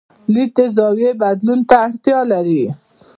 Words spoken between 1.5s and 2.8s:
ته اړتیا لري.